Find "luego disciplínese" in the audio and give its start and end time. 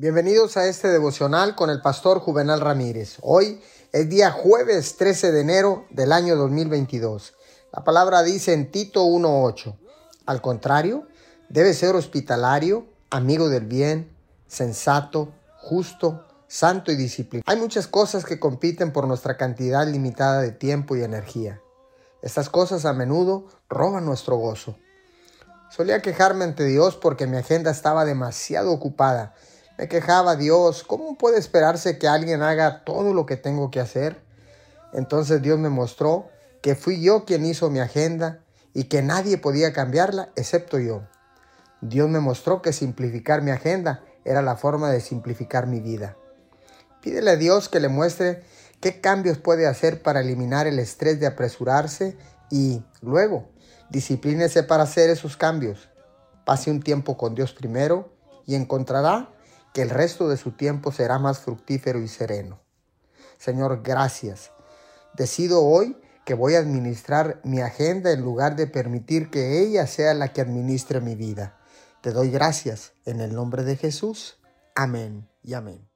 53.00-54.62